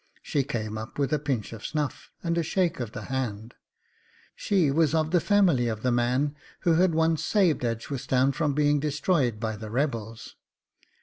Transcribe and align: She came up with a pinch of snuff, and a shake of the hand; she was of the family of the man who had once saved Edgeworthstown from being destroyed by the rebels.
She 0.23 0.43
came 0.43 0.79
up 0.79 0.97
with 0.97 1.13
a 1.13 1.19
pinch 1.19 1.53
of 1.53 1.63
snuff, 1.63 2.09
and 2.23 2.35
a 2.35 2.41
shake 2.41 2.79
of 2.79 2.91
the 2.91 3.03
hand; 3.03 3.53
she 4.35 4.71
was 4.71 4.95
of 4.95 5.11
the 5.11 5.19
family 5.21 5.67
of 5.67 5.83
the 5.83 5.91
man 5.91 6.35
who 6.61 6.73
had 6.73 6.95
once 6.95 7.23
saved 7.23 7.63
Edgeworthstown 7.63 8.31
from 8.31 8.55
being 8.55 8.79
destroyed 8.79 9.39
by 9.39 9.55
the 9.55 9.69
rebels. 9.69 10.37